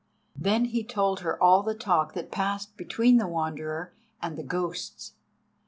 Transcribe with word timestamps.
Then 0.35 0.65
he 0.65 0.83
told 0.83 1.19
her 1.19 1.39
all 1.39 1.61
the 1.61 1.75
talk 1.75 2.13
that 2.15 2.31
passed 2.31 2.75
between 2.75 3.17
the 3.17 3.27
Wanderer 3.27 3.93
and 4.19 4.35
the 4.35 4.41
ghosts. 4.41 5.13